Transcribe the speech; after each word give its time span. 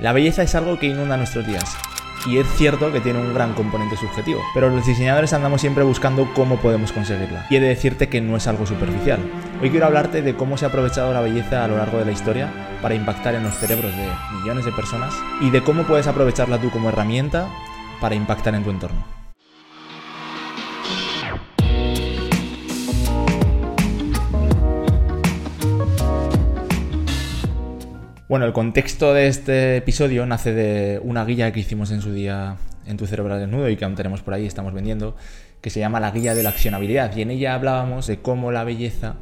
La 0.00 0.14
belleza 0.14 0.42
es 0.42 0.54
algo 0.54 0.78
que 0.78 0.86
inunda 0.86 1.18
nuestros 1.18 1.46
días. 1.46 1.76
Y 2.26 2.38
es 2.38 2.46
cierto 2.56 2.90
que 2.90 3.00
tiene 3.00 3.18
un 3.18 3.34
gran 3.34 3.52
componente 3.52 3.96
subjetivo, 3.96 4.40
pero 4.54 4.70
los 4.70 4.86
diseñadores 4.86 5.34
andamos 5.34 5.60
siempre 5.60 5.84
buscando 5.84 6.26
cómo 6.34 6.56
podemos 6.56 6.92
conseguirla. 6.92 7.46
Y 7.50 7.56
he 7.56 7.60
de 7.60 7.68
decirte 7.68 8.08
que 8.08 8.22
no 8.22 8.36
es 8.36 8.46
algo 8.46 8.66
superficial. 8.66 9.20
Hoy 9.60 9.70
quiero 9.70 9.86
hablarte 9.86 10.22
de 10.22 10.34
cómo 10.34 10.56
se 10.56 10.64
ha 10.64 10.68
aprovechado 10.68 11.12
la 11.12 11.20
belleza 11.20 11.64
a 11.64 11.68
lo 11.68 11.76
largo 11.76 11.98
de 11.98 12.06
la 12.06 12.12
historia 12.12 12.50
para 12.80 12.94
impactar 12.94 13.34
en 13.34 13.42
los 13.42 13.54
cerebros 13.54 13.94
de 13.94 14.08
millones 14.40 14.64
de 14.64 14.72
personas 14.72 15.14
y 15.42 15.50
de 15.50 15.62
cómo 15.62 15.82
puedes 15.82 16.06
aprovecharla 16.06 16.58
tú 16.58 16.70
como 16.70 16.88
herramienta 16.88 17.48
para 18.00 18.14
impactar 18.14 18.54
en 18.54 18.64
tu 18.64 18.70
entorno. 18.70 19.19
Bueno, 28.30 28.46
el 28.46 28.52
contexto 28.52 29.12
de 29.12 29.26
este 29.26 29.78
episodio 29.78 30.24
nace 30.24 30.54
de 30.54 31.00
una 31.02 31.24
guía 31.24 31.50
que 31.50 31.58
hicimos 31.58 31.90
en 31.90 32.00
su 32.00 32.12
día 32.12 32.58
en 32.86 32.96
tu 32.96 33.08
cerebro 33.08 33.36
desnudo 33.36 33.68
y 33.68 33.76
que 33.76 33.84
aún 33.84 33.96
tenemos 33.96 34.22
por 34.22 34.34
ahí, 34.34 34.46
estamos 34.46 34.72
vendiendo, 34.72 35.16
que 35.60 35.68
se 35.68 35.80
llama 35.80 35.98
la 35.98 36.12
guía 36.12 36.32
de 36.36 36.44
la 36.44 36.50
accionabilidad. 36.50 37.16
Y 37.16 37.22
en 37.22 37.32
ella 37.32 37.54
hablábamos 37.54 38.06
de 38.06 38.20
cómo 38.20 38.52
la 38.52 38.62
belleza 38.62 39.16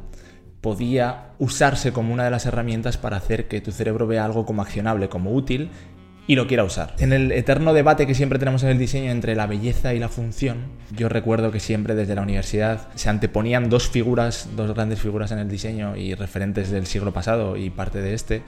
podía 0.61 1.31
usarse 1.39 1.91
como 1.91 2.13
una 2.13 2.23
de 2.23 2.29
las 2.29 2.45
herramientas 2.45 2.97
para 2.97 3.17
hacer 3.17 3.47
que 3.47 3.61
tu 3.61 3.71
cerebro 3.71 4.05
vea 4.05 4.25
algo 4.25 4.45
como 4.45 4.61
accionable, 4.61 5.09
como 5.09 5.33
útil 5.33 5.71
y 6.29 6.35
lo 6.35 6.45
quiera 6.45 6.63
usar. 6.63 6.93
En 6.99 7.11
el 7.11 7.31
eterno 7.31 7.73
debate 7.73 8.05
que 8.05 8.13
siempre 8.13 8.37
tenemos 8.37 8.61
en 8.61 8.69
el 8.69 8.77
diseño 8.77 9.09
entre 9.09 9.35
la 9.35 9.47
belleza 9.47 9.95
y 9.95 9.99
la 9.99 10.09
función, 10.09 10.57
yo 10.95 11.09
recuerdo 11.09 11.49
que 11.49 11.59
siempre 11.59 11.95
desde 11.95 12.13
la 12.13 12.21
universidad 12.21 12.87
se 12.93 13.09
anteponían 13.09 13.67
dos 13.67 13.89
figuras, 13.89 14.47
dos 14.55 14.71
grandes 14.75 14.99
figuras 14.99 15.31
en 15.31 15.39
el 15.39 15.49
diseño 15.49 15.97
y 15.97 16.13
referentes 16.13 16.69
del 16.69 16.85
siglo 16.85 17.11
pasado 17.11 17.57
y 17.57 17.71
parte 17.71 17.99
de 17.99 18.13
este, 18.13 18.43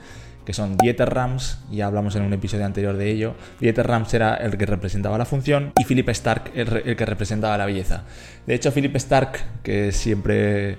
que 0.46 0.52
son 0.52 0.76
Dieter 0.76 1.12
Rams, 1.12 1.58
ya 1.72 1.88
hablamos 1.88 2.14
en 2.14 2.22
un 2.22 2.32
episodio 2.32 2.66
anterior 2.66 2.96
de 2.96 3.10
ello. 3.10 3.34
Dieter 3.58 3.88
Rams 3.88 4.14
era 4.14 4.36
el 4.36 4.56
que 4.56 4.66
representaba 4.66 5.18
la 5.18 5.24
función 5.24 5.72
y 5.76 5.84
Philip 5.84 6.08
Stark 6.10 6.52
el, 6.54 6.94
que 6.94 7.04
representaba 7.04 7.58
la 7.58 7.66
belleza. 7.66 8.04
De 8.46 8.54
hecho, 8.54 8.70
Philip 8.70 8.94
Stark, 8.94 9.40
que 9.64 9.90
siempre 9.90 10.78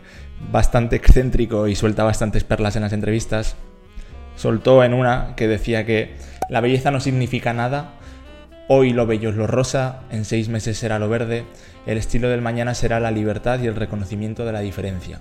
bastante 0.54 0.96
excéntrico 0.96 1.68
y 1.68 1.76
suelta 1.76 2.06
bastantes 2.06 2.46
perlas 2.46 2.78
en 2.78 2.84
las 2.84 2.94
entrevistas, 2.94 3.58
soltó 4.36 4.84
en 4.84 4.94
una 4.94 5.34
que 5.36 5.48
decía 5.48 5.86
que 5.86 6.16
la 6.50 6.62
belleza 6.62 6.92
no 6.92 7.00
significa 7.00 7.54
nada, 7.54 7.92
hoy 8.68 8.94
lo 8.94 9.06
bello 9.06 9.30
es 9.30 9.36
lo 9.36 9.48
rosa, 9.48 10.02
en 10.12 10.26
seis 10.26 10.50
meses 10.50 10.78
será 10.78 11.00
lo 11.00 11.10
verde, 11.10 11.46
el 11.86 11.98
estilo 11.98 12.30
del 12.30 12.42
mañana 12.42 12.74
será 12.74 13.00
la 13.00 13.12
libertad 13.12 13.60
y 13.60 13.68
el 13.68 13.76
reconocimiento 13.76 14.46
de 14.46 14.52
la 14.52 14.62
diferencia. 14.62 15.20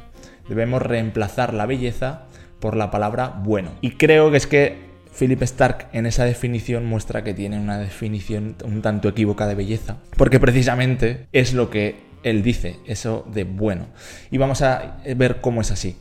Debemos 0.48 0.82
reemplazar 0.82 1.54
la 1.54 1.66
belleza 1.66 2.22
por 2.60 2.76
la 2.76 2.90
palabra 2.90 3.28
bueno. 3.28 3.72
Y 3.80 3.92
creo 3.92 4.30
que 4.30 4.36
es 4.36 4.46
que 4.46 4.92
Philip 5.18 5.42
Stark 5.42 5.88
en 5.92 6.06
esa 6.06 6.24
definición 6.24 6.86
muestra 6.86 7.22
que 7.22 7.34
tiene 7.34 7.58
una 7.58 7.78
definición 7.78 8.56
un 8.64 8.82
tanto 8.82 9.08
equívoca 9.08 9.46
de 9.46 9.54
belleza, 9.54 9.96
porque 10.16 10.40
precisamente 10.40 11.26
es 11.32 11.52
lo 11.52 11.70
que 11.70 12.12
él 12.22 12.42
dice, 12.42 12.76
eso 12.86 13.26
de 13.32 13.44
bueno. 13.44 13.86
Y 14.30 14.38
vamos 14.38 14.62
a 14.62 14.98
ver 15.16 15.40
cómo 15.40 15.60
es 15.60 15.70
así. 15.70 15.96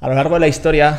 A 0.00 0.08
lo 0.08 0.14
largo 0.14 0.34
de 0.34 0.40
la 0.40 0.48
historia, 0.48 0.98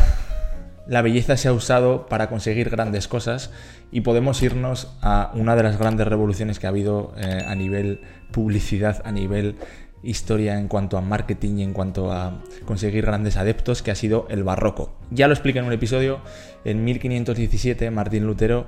la 0.87 1.01
belleza 1.01 1.37
se 1.37 1.47
ha 1.47 1.53
usado 1.53 2.07
para 2.07 2.29
conseguir 2.29 2.69
grandes 2.69 3.07
cosas 3.07 3.51
y 3.91 4.01
podemos 4.01 4.41
irnos 4.41 4.93
a 5.01 5.31
una 5.33 5.55
de 5.55 5.63
las 5.63 5.77
grandes 5.77 6.07
revoluciones 6.07 6.59
que 6.59 6.67
ha 6.67 6.69
habido 6.69 7.13
eh, 7.17 7.43
a 7.45 7.55
nivel 7.55 8.01
publicidad, 8.31 9.01
a 9.05 9.11
nivel 9.11 9.55
historia 10.03 10.59
en 10.59 10.67
cuanto 10.67 10.97
a 10.97 11.01
marketing 11.01 11.59
y 11.59 11.63
en 11.63 11.73
cuanto 11.73 12.11
a 12.11 12.41
conseguir 12.65 13.05
grandes 13.05 13.37
adeptos, 13.37 13.81
que 13.81 13.91
ha 13.91 13.95
sido 13.95 14.27
el 14.29 14.43
barroco. 14.43 14.93
Ya 15.11 15.27
lo 15.27 15.33
expliqué 15.33 15.59
en 15.59 15.65
un 15.65 15.73
episodio, 15.73 16.19
en 16.65 16.83
1517 16.83 17.89
Martín 17.89 18.25
Lutero 18.25 18.65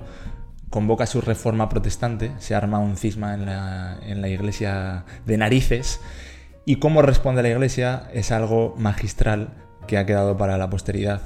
convoca 0.69 1.05
su 1.05 1.21
reforma 1.21 1.69
protestante, 1.69 2.31
se 2.39 2.55
arma 2.55 2.79
un 2.79 2.97
cisma 2.97 3.33
en 3.33 3.45
la, 3.45 3.97
en 4.03 4.21
la 4.21 4.29
iglesia 4.29 5.05
de 5.25 5.37
narices, 5.37 5.99
y 6.65 6.77
cómo 6.77 7.01
responde 7.01 7.43
la 7.43 7.49
iglesia 7.49 8.09
es 8.13 8.31
algo 8.31 8.73
magistral 8.77 9.49
que 9.87 9.97
ha 9.97 10.05
quedado 10.05 10.35
para 10.37 10.57
la 10.57 10.69
posteridad. 10.69 11.21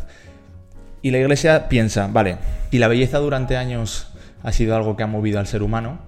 Y 1.02 1.12
la 1.12 1.20
iglesia 1.20 1.70
piensa, 1.70 2.08
vale, 2.08 2.38
y 2.72 2.80
la 2.80 2.88
belleza 2.88 3.20
durante 3.20 3.58
años 3.58 4.08
ha 4.44 4.52
sido 4.52 4.76
algo 4.76 4.96
que 4.96 5.04
ha 5.04 5.08
movido 5.08 5.40
al 5.40 5.48
ser 5.48 5.64
humano, 5.64 6.00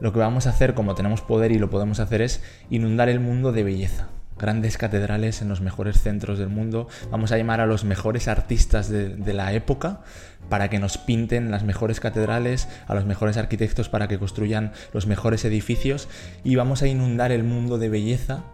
lo 0.00 0.12
que 0.12 0.18
vamos 0.18 0.46
a 0.46 0.50
hacer, 0.50 0.74
como 0.74 0.94
tenemos 0.94 1.20
poder 1.20 1.52
y 1.52 1.58
lo 1.58 1.70
podemos 1.70 2.00
hacer, 2.00 2.22
es 2.22 2.42
inundar 2.70 3.08
el 3.08 3.20
mundo 3.20 3.52
de 3.52 3.62
belleza. 3.62 4.08
Grandes 4.38 4.78
catedrales 4.78 5.42
en 5.42 5.50
los 5.50 5.60
mejores 5.60 6.00
centros 6.00 6.38
del 6.38 6.48
mundo. 6.48 6.88
Vamos 7.10 7.30
a 7.30 7.36
llamar 7.36 7.60
a 7.60 7.66
los 7.66 7.84
mejores 7.84 8.26
artistas 8.26 8.88
de, 8.88 9.34
la 9.34 9.52
época 9.52 10.00
para 10.48 10.70
que 10.70 10.78
nos 10.78 10.96
pinten 10.96 11.50
las 11.50 11.62
mejores 11.62 12.00
catedrales, 12.00 12.66
a 12.88 12.94
los 12.94 13.04
mejores 13.04 13.36
arquitectos 13.36 13.90
para 13.90 14.08
que 14.08 14.18
construyan 14.18 14.72
los 14.94 15.06
mejores 15.06 15.44
edificios 15.44 16.08
y 16.42 16.56
vamos 16.56 16.80
a 16.80 16.86
inundar 16.86 17.32
el 17.32 17.44
mundo 17.44 17.76
de 17.76 17.90
belleza 17.90 18.44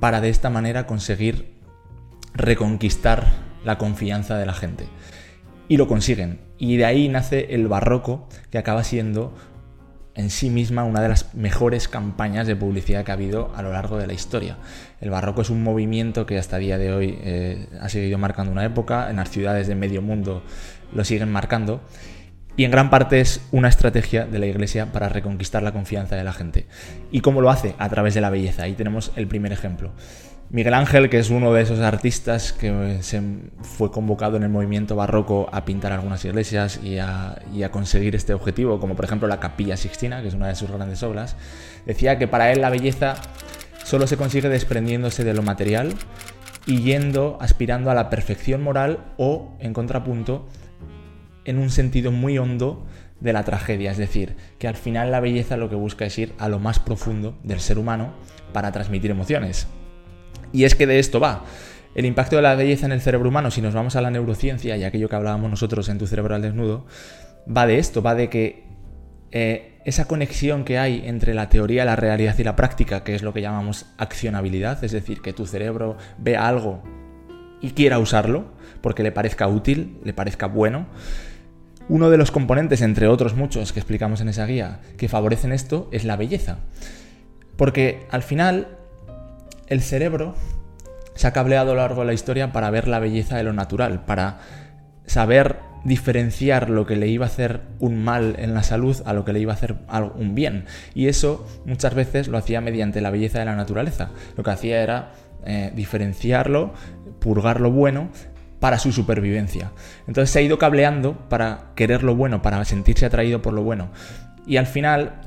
para 0.00 0.22
de 0.22 0.30
esta 0.30 0.48
manera 0.48 0.86
conseguir 0.86 1.52
reconquistar 2.32 3.47
la 3.64 3.78
confianza 3.78 4.36
de 4.36 4.46
la 4.46 4.54
gente. 4.54 4.84
Y 5.68 5.76
lo 5.76 5.86
consiguen. 5.86 6.40
Y 6.58 6.76
de 6.76 6.84
ahí 6.84 7.08
nace 7.08 7.54
el 7.54 7.68
barroco, 7.68 8.28
que 8.50 8.58
acaba 8.58 8.84
siendo 8.84 9.34
en 10.14 10.30
sí 10.30 10.50
misma 10.50 10.82
una 10.82 11.00
de 11.00 11.08
las 11.08 11.34
mejores 11.34 11.86
campañas 11.86 12.46
de 12.46 12.56
publicidad 12.56 13.04
que 13.04 13.12
ha 13.12 13.14
habido 13.14 13.52
a 13.54 13.62
lo 13.62 13.72
largo 13.72 13.98
de 13.98 14.06
la 14.06 14.14
historia. 14.14 14.58
El 15.00 15.10
barroco 15.10 15.42
es 15.42 15.50
un 15.50 15.62
movimiento 15.62 16.26
que 16.26 16.38
hasta 16.38 16.56
el 16.56 16.62
día 16.62 16.78
de 16.78 16.92
hoy 16.92 17.18
eh, 17.22 17.68
ha 17.80 17.88
seguido 17.88 18.18
marcando 18.18 18.50
una 18.50 18.64
época, 18.64 19.10
en 19.10 19.16
las 19.16 19.30
ciudades 19.30 19.68
de 19.68 19.76
medio 19.76 20.02
mundo 20.02 20.42
lo 20.92 21.04
siguen 21.04 21.30
marcando 21.30 21.82
y 22.58 22.64
en 22.64 22.72
gran 22.72 22.90
parte 22.90 23.20
es 23.20 23.40
una 23.52 23.68
estrategia 23.68 24.26
de 24.26 24.40
la 24.40 24.46
Iglesia 24.46 24.90
para 24.90 25.08
reconquistar 25.08 25.62
la 25.62 25.70
confianza 25.70 26.16
de 26.16 26.24
la 26.24 26.32
gente. 26.32 26.66
¿Y 27.12 27.20
cómo 27.20 27.40
lo 27.40 27.50
hace? 27.50 27.76
A 27.78 27.88
través 27.88 28.14
de 28.14 28.20
la 28.20 28.30
belleza. 28.30 28.64
Ahí 28.64 28.72
tenemos 28.72 29.12
el 29.14 29.28
primer 29.28 29.52
ejemplo. 29.52 29.92
Miguel 30.50 30.72
Ángel, 30.72 31.10
que 31.10 31.18
es 31.18 31.28
uno 31.28 31.52
de 31.52 31.60
esos 31.60 31.80
artistas 31.80 32.54
que 32.54 33.00
fue 33.60 33.90
convocado 33.90 34.38
en 34.38 34.44
el 34.44 34.48
movimiento 34.48 34.96
barroco 34.96 35.50
a 35.52 35.66
pintar 35.66 35.92
algunas 35.92 36.24
iglesias 36.24 36.80
y 36.82 36.98
a, 36.98 37.36
conseguir 37.70 38.16
este 38.16 38.32
objetivo, 38.32 38.80
como 38.80 38.96
por 38.96 39.04
ejemplo 39.04 39.28
la 39.28 39.40
Capilla 39.40 39.76
Sixtina, 39.76 40.22
que 40.22 40.28
es 40.28 40.34
una 40.34 40.48
de 40.48 40.54
sus 40.54 40.70
grandes 40.70 41.02
obras, 41.02 41.36
decía 41.84 42.18
que 42.18 42.28
para 42.28 42.50
él 42.50 42.62
la 42.62 42.70
belleza 42.70 43.16
solo 43.84 44.06
se 44.06 44.16
consigue 44.16 44.48
desprendiéndose 44.48 45.22
de 45.22 45.34
lo 45.34 45.42
material 45.42 45.92
y 46.64 46.80
yendo, 46.80 47.36
aspirando 47.42 47.90
a 47.90 47.94
la 47.94 48.08
perfección 48.08 48.62
moral 48.62 49.00
o, 49.18 49.54
en 49.60 49.74
contrapunto, 49.74 50.48
en 51.44 51.58
un 51.58 51.68
sentido 51.68 52.10
muy 52.10 52.38
hondo 52.38 52.86
de 53.20 53.34
la 53.34 53.44
tragedia, 53.44 53.90
es 53.90 53.98
decir, 53.98 54.36
que 54.58 54.68
al 54.68 54.76
final 54.76 55.10
la 55.10 55.20
belleza 55.20 55.58
lo 55.58 55.68
que 55.68 55.76
busca 55.76 56.06
es 56.06 56.18
ir 56.18 56.34
a 56.38 56.48
lo 56.48 56.58
más 56.58 56.78
profundo 56.78 57.38
del 57.42 57.60
ser 57.60 57.78
humano 57.78 58.14
para 58.54 58.72
transmitir 58.72 59.10
emociones. 59.10 59.68
Y 60.52 60.64
es 60.64 60.74
que 60.74 60.86
de 60.86 60.98
esto 60.98 61.20
va. 61.20 61.44
El 61.94 62.04
impacto 62.04 62.36
de 62.36 62.42
la 62.42 62.54
belleza 62.54 62.86
en 62.86 62.92
el 62.92 63.00
cerebro 63.00 63.28
humano, 63.28 63.50
si 63.50 63.60
nos 63.60 63.74
vamos 63.74 63.96
a 63.96 64.00
la 64.00 64.10
neurociencia 64.10 64.76
y 64.76 64.84
aquello 64.84 65.08
que 65.08 65.16
hablábamos 65.16 65.50
nosotros 65.50 65.88
en 65.88 65.98
tu 65.98 66.06
cerebro 66.06 66.34
al 66.34 66.42
desnudo, 66.42 66.86
va 67.48 67.66
de 67.66 67.78
esto, 67.78 68.02
va 68.02 68.14
de 68.14 68.28
que 68.28 68.64
eh, 69.30 69.78
esa 69.84 70.06
conexión 70.06 70.64
que 70.64 70.78
hay 70.78 71.02
entre 71.06 71.34
la 71.34 71.48
teoría, 71.48 71.84
la 71.84 71.96
realidad 71.96 72.36
y 72.38 72.44
la 72.44 72.56
práctica, 72.56 73.04
que 73.04 73.14
es 73.14 73.22
lo 73.22 73.32
que 73.32 73.40
llamamos 73.40 73.86
accionabilidad, 73.96 74.82
es 74.84 74.92
decir, 74.92 75.22
que 75.22 75.32
tu 75.32 75.46
cerebro 75.46 75.96
vea 76.18 76.46
algo 76.46 76.82
y 77.60 77.70
quiera 77.70 77.98
usarlo, 77.98 78.52
porque 78.80 79.02
le 79.02 79.12
parezca 79.12 79.48
útil, 79.48 79.98
le 80.04 80.12
parezca 80.12 80.46
bueno. 80.46 80.86
Uno 81.88 82.10
de 82.10 82.18
los 82.18 82.30
componentes, 82.30 82.82
entre 82.82 83.08
otros 83.08 83.34
muchos 83.34 83.72
que 83.72 83.80
explicamos 83.80 84.20
en 84.20 84.28
esa 84.28 84.46
guía, 84.46 84.80
que 84.98 85.08
favorecen 85.08 85.52
esto 85.52 85.88
es 85.90 86.04
la 86.04 86.16
belleza. 86.16 86.58
Porque 87.56 88.06
al 88.10 88.22
final 88.22 88.77
el 89.68 89.82
cerebro 89.82 90.34
se 91.14 91.26
ha 91.26 91.32
cableado 91.32 91.72
a 91.72 91.74
lo 91.74 91.80
largo 91.80 92.02
de 92.02 92.06
la 92.06 92.12
historia 92.12 92.52
para 92.52 92.70
ver 92.70 92.88
la 92.88 93.00
belleza 93.00 93.36
de 93.36 93.42
lo 93.42 93.52
natural, 93.52 94.04
para 94.04 94.38
saber 95.06 95.56
diferenciar 95.84 96.70
lo 96.70 96.86
que 96.86 96.96
le 96.96 97.08
iba 97.08 97.26
a 97.26 97.28
hacer 97.28 97.62
un 97.78 98.02
mal 98.02 98.36
en 98.38 98.54
la 98.54 98.62
salud 98.62 98.96
a 99.04 99.12
lo 99.12 99.24
que 99.24 99.32
le 99.32 99.40
iba 99.40 99.52
a 99.52 99.56
hacer 99.56 99.76
un 100.16 100.34
bien. 100.34 100.66
Y 100.94 101.08
eso 101.08 101.46
muchas 101.64 101.94
veces 101.94 102.28
lo 102.28 102.38
hacía 102.38 102.60
mediante 102.60 103.00
la 103.00 103.10
belleza 103.10 103.38
de 103.38 103.46
la 103.46 103.56
naturaleza. 103.56 104.10
Lo 104.36 104.44
que 104.44 104.50
hacía 104.50 104.82
era 104.82 105.12
eh, 105.44 105.72
diferenciarlo, 105.74 106.72
purgar 107.20 107.60
lo 107.60 107.70
bueno 107.70 108.10
para 108.60 108.78
su 108.78 108.92
supervivencia. 108.92 109.72
Entonces 110.06 110.30
se 110.30 110.40
ha 110.40 110.42
ido 110.42 110.58
cableando 110.58 111.28
para 111.28 111.70
querer 111.74 112.02
lo 112.02 112.16
bueno, 112.16 112.42
para 112.42 112.64
sentirse 112.64 113.06
atraído 113.06 113.40
por 113.40 113.54
lo 113.54 113.62
bueno. 113.62 113.90
Y 114.46 114.56
al 114.56 114.66
final, 114.66 115.20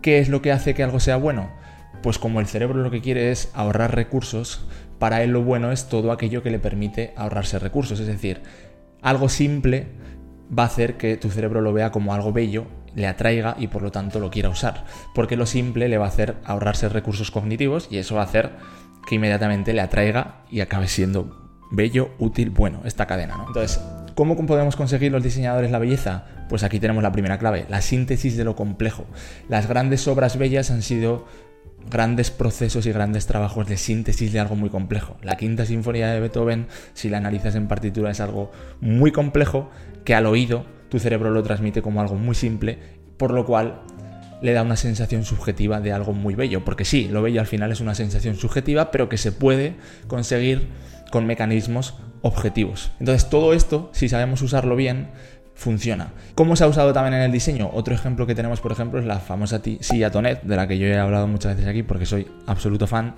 ¿qué 0.00 0.18
es 0.18 0.28
lo 0.28 0.42
que 0.42 0.52
hace 0.52 0.74
que 0.74 0.82
algo 0.82 1.00
sea 1.00 1.16
bueno? 1.16 1.50
Pues 2.02 2.18
como 2.18 2.40
el 2.40 2.46
cerebro 2.46 2.82
lo 2.82 2.90
que 2.90 3.00
quiere 3.00 3.30
es 3.30 3.50
ahorrar 3.54 3.94
recursos, 3.94 4.66
para 4.98 5.22
él 5.22 5.30
lo 5.30 5.42
bueno 5.42 5.72
es 5.72 5.88
todo 5.88 6.12
aquello 6.12 6.42
que 6.42 6.50
le 6.50 6.58
permite 6.58 7.12
ahorrarse 7.16 7.58
recursos. 7.58 8.00
Es 8.00 8.06
decir, 8.06 8.42
algo 9.02 9.28
simple 9.28 9.88
va 10.56 10.64
a 10.64 10.66
hacer 10.66 10.96
que 10.96 11.16
tu 11.16 11.30
cerebro 11.30 11.60
lo 11.60 11.72
vea 11.72 11.90
como 11.90 12.14
algo 12.14 12.32
bello, 12.32 12.66
le 12.94 13.06
atraiga 13.06 13.56
y 13.58 13.68
por 13.68 13.82
lo 13.82 13.90
tanto 13.90 14.20
lo 14.20 14.30
quiera 14.30 14.48
usar. 14.48 14.84
Porque 15.14 15.36
lo 15.36 15.46
simple 15.46 15.88
le 15.88 15.98
va 15.98 16.06
a 16.06 16.08
hacer 16.08 16.36
ahorrarse 16.44 16.88
recursos 16.88 17.30
cognitivos 17.30 17.88
y 17.90 17.98
eso 17.98 18.16
va 18.16 18.22
a 18.22 18.26
hacer 18.26 18.50
que 19.06 19.16
inmediatamente 19.16 19.72
le 19.72 19.80
atraiga 19.80 20.44
y 20.50 20.60
acabe 20.60 20.88
siendo 20.88 21.50
bello, 21.70 22.10
útil, 22.18 22.50
bueno, 22.50 22.82
esta 22.84 23.06
cadena. 23.06 23.38
¿no? 23.38 23.46
Entonces, 23.48 23.80
¿Cómo 24.14 24.36
podemos 24.46 24.76
conseguir 24.76 25.10
los 25.10 25.22
diseñadores 25.22 25.70
la 25.70 25.78
belleza? 25.78 26.24
Pues 26.48 26.64
aquí 26.64 26.78
tenemos 26.78 27.02
la 27.02 27.12
primera 27.12 27.38
clave, 27.38 27.64
la 27.68 27.80
síntesis 27.80 28.36
de 28.36 28.44
lo 28.44 28.54
complejo. 28.54 29.06
Las 29.48 29.66
grandes 29.68 30.06
obras 30.06 30.36
bellas 30.36 30.70
han 30.70 30.82
sido 30.82 31.26
grandes 31.90 32.30
procesos 32.30 32.86
y 32.86 32.92
grandes 32.92 33.26
trabajos 33.26 33.66
de 33.66 33.76
síntesis 33.76 34.32
de 34.32 34.40
algo 34.40 34.56
muy 34.56 34.70
complejo. 34.70 35.16
La 35.22 35.36
quinta 35.36 35.66
sinfonía 35.66 36.12
de 36.12 36.20
Beethoven, 36.20 36.66
si 36.94 37.08
la 37.08 37.18
analizas 37.18 37.54
en 37.54 37.68
partitura, 37.68 38.10
es 38.10 38.20
algo 38.20 38.50
muy 38.80 39.12
complejo 39.12 39.70
que 40.04 40.14
al 40.14 40.26
oído 40.26 40.64
tu 40.88 40.98
cerebro 40.98 41.30
lo 41.30 41.42
transmite 41.42 41.82
como 41.82 42.00
algo 42.00 42.16
muy 42.16 42.34
simple, 42.34 42.78
por 43.16 43.32
lo 43.32 43.44
cual 43.46 43.82
le 44.42 44.52
da 44.52 44.62
una 44.62 44.76
sensación 44.76 45.24
subjetiva 45.24 45.80
de 45.80 45.92
algo 45.92 46.12
muy 46.12 46.34
bello. 46.34 46.64
Porque 46.64 46.84
sí, 46.84 47.08
lo 47.08 47.22
bello 47.22 47.40
al 47.40 47.46
final 47.46 47.72
es 47.72 47.80
una 47.80 47.94
sensación 47.94 48.36
subjetiva, 48.36 48.90
pero 48.90 49.08
que 49.08 49.16
se 49.16 49.32
puede 49.32 49.76
conseguir 50.08 50.68
con 51.10 51.26
mecanismos 51.26 51.94
objetivos. 52.22 52.90
Entonces 52.98 53.30
todo 53.30 53.52
esto, 53.52 53.90
si 53.92 54.08
sabemos 54.08 54.42
usarlo 54.42 54.76
bien, 54.76 55.10
funciona. 55.54 56.12
¿Cómo 56.34 56.56
se 56.56 56.64
ha 56.64 56.66
usado 56.66 56.92
también 56.92 57.14
en 57.14 57.22
el 57.22 57.32
diseño? 57.32 57.70
Otro 57.72 57.94
ejemplo 57.94 58.26
que 58.26 58.34
tenemos, 58.34 58.60
por 58.60 58.72
ejemplo, 58.72 58.98
es 58.98 59.06
la 59.06 59.18
famosa 59.18 59.60
silla 59.80 60.10
Tonet, 60.10 60.42
de 60.42 60.56
la 60.56 60.66
que 60.66 60.78
yo 60.78 60.86
he 60.86 60.98
hablado 60.98 61.26
muchas 61.26 61.56
veces 61.56 61.68
aquí 61.68 61.82
porque 61.82 62.06
soy 62.06 62.26
absoluto 62.46 62.86
fan 62.86 63.14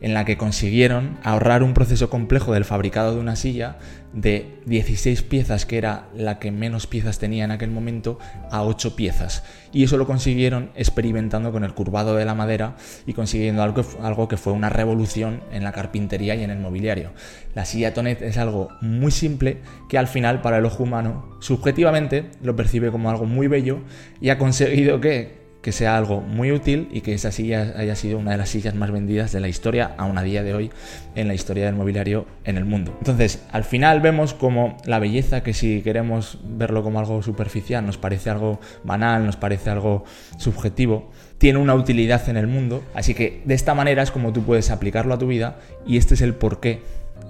en 0.00 0.14
la 0.14 0.24
que 0.24 0.36
consiguieron 0.36 1.18
ahorrar 1.22 1.62
un 1.62 1.74
proceso 1.74 2.10
complejo 2.10 2.52
del 2.52 2.64
fabricado 2.64 3.14
de 3.14 3.20
una 3.20 3.36
silla 3.36 3.78
de 4.12 4.58
16 4.66 5.22
piezas, 5.22 5.66
que 5.66 5.76
era 5.76 6.08
la 6.14 6.38
que 6.38 6.50
menos 6.50 6.86
piezas 6.86 7.18
tenía 7.18 7.44
en 7.44 7.50
aquel 7.50 7.70
momento, 7.70 8.18
a 8.50 8.62
8 8.62 8.96
piezas. 8.96 9.44
Y 9.72 9.84
eso 9.84 9.96
lo 9.96 10.06
consiguieron 10.06 10.70
experimentando 10.74 11.52
con 11.52 11.64
el 11.64 11.74
curvado 11.74 12.16
de 12.16 12.24
la 12.24 12.34
madera 12.34 12.76
y 13.06 13.12
consiguiendo 13.12 13.62
algo, 13.62 13.84
algo 14.02 14.28
que 14.28 14.36
fue 14.36 14.52
una 14.52 14.70
revolución 14.70 15.42
en 15.52 15.64
la 15.64 15.72
carpintería 15.72 16.34
y 16.36 16.42
en 16.42 16.50
el 16.50 16.58
mobiliario. 16.58 17.12
La 17.54 17.64
silla 17.64 17.92
Tonet 17.92 18.22
es 18.22 18.38
algo 18.38 18.68
muy 18.80 19.10
simple 19.10 19.58
que 19.88 19.98
al 19.98 20.08
final 20.08 20.40
para 20.40 20.58
el 20.58 20.64
ojo 20.64 20.84
humano 20.84 21.36
subjetivamente 21.40 22.30
lo 22.42 22.56
percibe 22.56 22.90
como 22.90 23.10
algo 23.10 23.26
muy 23.26 23.46
bello 23.46 23.80
y 24.20 24.30
ha 24.30 24.38
conseguido 24.38 25.00
que 25.00 25.47
que 25.68 25.72
sea 25.72 25.98
algo 25.98 26.22
muy 26.22 26.50
útil 26.50 26.88
y 26.90 27.02
que 27.02 27.12
esa 27.12 27.30
silla 27.30 27.74
haya 27.76 27.94
sido 27.94 28.16
una 28.16 28.30
de 28.30 28.38
las 28.38 28.48
sillas 28.48 28.74
más 28.74 28.90
vendidas 28.90 29.32
de 29.32 29.40
la 29.40 29.48
historia, 29.48 29.94
aún 29.98 30.16
a 30.16 30.22
día 30.22 30.42
de 30.42 30.54
hoy, 30.54 30.70
en 31.14 31.28
la 31.28 31.34
historia 31.34 31.66
del 31.66 31.74
mobiliario 31.74 32.24
en 32.46 32.56
el 32.56 32.64
mundo. 32.64 32.94
Entonces, 33.00 33.44
al 33.52 33.64
final 33.64 34.00
vemos 34.00 34.32
como 34.32 34.78
la 34.86 34.98
belleza, 34.98 35.42
que 35.42 35.52
si 35.52 35.82
queremos 35.82 36.38
verlo 36.42 36.82
como 36.82 37.00
algo 37.00 37.22
superficial, 37.22 37.84
nos 37.84 37.98
parece 37.98 38.30
algo 38.30 38.60
banal, 38.82 39.26
nos 39.26 39.36
parece 39.36 39.68
algo 39.68 40.04
subjetivo, 40.38 41.10
tiene 41.36 41.58
una 41.58 41.74
utilidad 41.74 42.26
en 42.30 42.38
el 42.38 42.46
mundo. 42.46 42.82
Así 42.94 43.12
que 43.12 43.42
de 43.44 43.52
esta 43.52 43.74
manera 43.74 44.02
es 44.02 44.10
como 44.10 44.32
tú 44.32 44.44
puedes 44.44 44.70
aplicarlo 44.70 45.12
a 45.12 45.18
tu 45.18 45.26
vida 45.26 45.58
y 45.86 45.98
este 45.98 46.14
es 46.14 46.22
el 46.22 46.32
porqué 46.32 46.80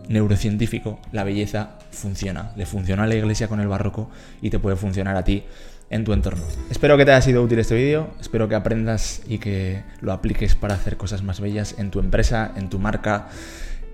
neurocientífico, 0.08 1.00
la 1.10 1.24
belleza 1.24 1.70
funciona. 1.90 2.52
Le 2.54 2.66
funciona 2.66 3.02
a 3.02 3.06
la 3.08 3.16
iglesia 3.16 3.48
con 3.48 3.58
el 3.58 3.66
barroco 3.66 4.08
y 4.40 4.50
te 4.50 4.60
puede 4.60 4.76
funcionar 4.76 5.16
a 5.16 5.24
ti 5.24 5.42
en 5.90 6.04
tu 6.04 6.12
entorno. 6.12 6.42
Espero 6.70 6.96
que 6.96 7.04
te 7.04 7.12
haya 7.12 7.22
sido 7.22 7.42
útil 7.42 7.58
este 7.58 7.74
vídeo, 7.74 8.08
espero 8.20 8.48
que 8.48 8.54
aprendas 8.54 9.22
y 9.26 9.38
que 9.38 9.82
lo 10.00 10.12
apliques 10.12 10.54
para 10.54 10.74
hacer 10.74 10.96
cosas 10.96 11.22
más 11.22 11.40
bellas 11.40 11.74
en 11.78 11.90
tu 11.90 12.00
empresa, 12.00 12.52
en 12.56 12.68
tu 12.68 12.78
marca, 12.78 13.28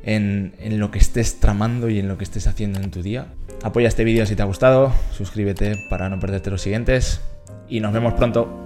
en, 0.03 0.55
en 0.59 0.81
lo 0.81 0.91
que 0.91 0.99
estés 0.99 1.41
tramando 1.41 1.89
y 1.89 1.99
en 1.99 2.09
lo 2.09 2.19
que 2.19 2.25
estés 2.25 2.47
haciendo 2.47 2.81
en 2.81 2.91
tu 2.91 3.03
día. 3.03 3.27
Apoya 3.63 3.89
este 3.89 4.05
vídeo 4.05 4.27
si 4.27 4.37
te 4.37 4.43
ha 4.43 4.47
gustado, 4.47 4.93
suscríbete 5.13 5.77
para 5.89 6.09
no 6.09 6.19
perderte 6.19 6.51
los 6.51 6.63
siguientes 6.63 7.21
y 7.69 7.81
nos 7.81 7.93
vemos 7.93 8.15
pronto. 8.15 8.65